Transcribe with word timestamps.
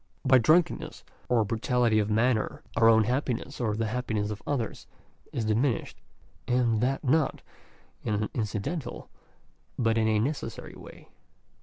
By 0.25 0.39
drunken 0.39 0.79
ness, 0.79 1.03
or 1.29 1.43
by 1.43 1.49
brutality 1.49 1.99
of 1.99 2.09
manner, 2.09 2.63
our 2.75 2.89
own 2.89 3.03
happiness, 3.03 3.61
or 3.61 3.75
the 3.75 3.85
hap 3.85 4.07
piness 4.07 4.31
of 4.31 4.41
others, 4.47 4.87
is 5.31 5.45
diminished; 5.45 6.01
and 6.47 6.81
that 6.81 7.03
not 7.03 7.43
in 8.03 8.15
an 8.15 8.29
incidental 8.33 9.11
but 9.77 9.99
in 9.99 10.07
a 10.07 10.17
necessary 10.17 10.73
way. 10.73 11.09